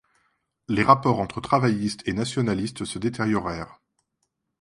[0.67, 3.79] Les rapports entre Travaillistes et Nationalistes se détériorèrent.